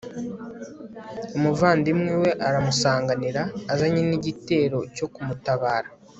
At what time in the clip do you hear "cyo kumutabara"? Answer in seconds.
4.95-5.89